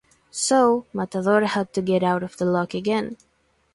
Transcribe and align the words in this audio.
So 0.31 0.87
"Matador" 0.93 1.41
had 1.45 1.73
to 1.73 1.81
get 1.83 2.01
out 2.01 2.23
of 2.23 2.35
the 2.37 2.45
lock 2.45 2.73
again. 2.73 3.17